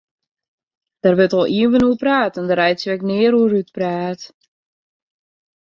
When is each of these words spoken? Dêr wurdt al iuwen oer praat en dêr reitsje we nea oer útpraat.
Dêr 1.01 1.15
wurdt 1.17 1.35
al 1.39 1.47
iuwen 1.59 1.85
oer 1.87 1.97
praat 2.01 2.33
en 2.39 2.45
dêr 2.49 2.59
reitsje 2.61 2.91
we 2.99 3.05
nea 3.07 3.29
oer 3.39 3.53
útpraat. 3.59 4.21